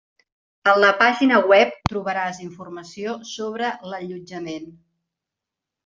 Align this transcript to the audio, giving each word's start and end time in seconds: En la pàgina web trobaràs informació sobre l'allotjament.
En 0.71 0.79
la 0.83 0.89
pàgina 1.01 1.41
web 1.51 1.77
trobaràs 1.91 2.41
informació 2.47 3.17
sobre 3.35 3.73
l'allotjament. 3.93 4.71